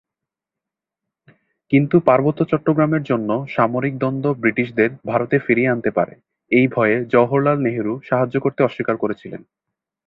[1.71, 6.13] কিন্তু পার্বত্য চট্টগ্রামের জন্য সামরিক দ্বন্দ্ব ব্রিটিশদের ভারতে ফিরিয়ে আনতে পারে,
[6.51, 9.41] এই ভয়ে জওহরলাল নেহরু সাহায্য করতে অস্বীকার করেছিলেন।